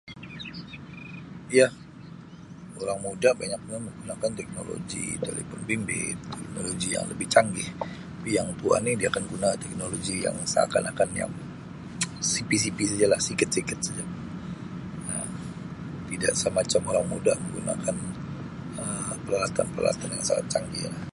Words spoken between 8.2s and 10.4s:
yang tua ni dia akan guna teknologi yang